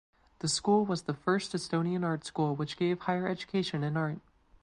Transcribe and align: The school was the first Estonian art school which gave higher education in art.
The 0.39 0.47
school 0.47 0.83
was 0.83 1.03
the 1.03 1.13
first 1.13 1.51
Estonian 1.53 2.03
art 2.03 2.25
school 2.25 2.55
which 2.55 2.75
gave 2.75 3.01
higher 3.01 3.27
education 3.27 3.83
in 3.83 3.95
art. 3.95 4.17